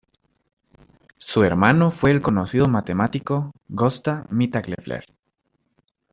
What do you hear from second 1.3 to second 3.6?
hermano fue el conocido matemático